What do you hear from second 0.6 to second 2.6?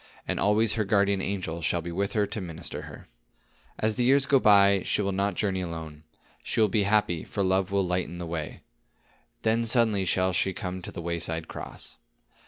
her guardian angel shall be with her to